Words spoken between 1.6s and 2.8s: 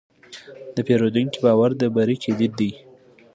د بری کلید دی.